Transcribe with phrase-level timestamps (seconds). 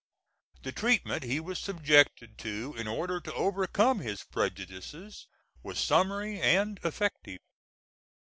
[0.63, 5.27] The treatment he was subjected to in order to overcome his prejudices
[5.61, 7.37] was summary and effective.